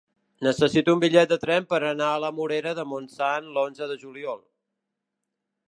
[0.45, 4.43] Necessito un bitllet de tren per anar a la Morera de Montsant l'onze de juliol.